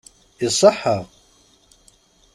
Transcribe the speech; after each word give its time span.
Iṣeḥḥa! 0.47 0.97